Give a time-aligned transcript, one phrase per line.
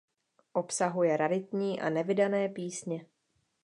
[0.53, 3.05] Obsahuje raritní a nevydané písně.